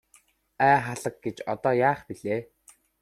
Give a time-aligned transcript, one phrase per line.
[0.67, 2.41] Ай халаг гэж одоо яах билээ.